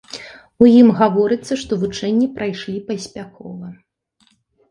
[0.61, 3.67] У ім гаворыцца, што вучэнні прайшлі паспяхова.